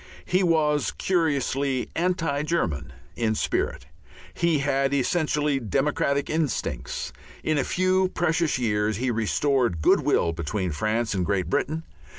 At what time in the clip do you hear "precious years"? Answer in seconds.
8.09-8.97